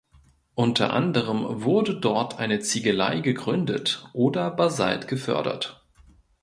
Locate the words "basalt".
4.49-5.07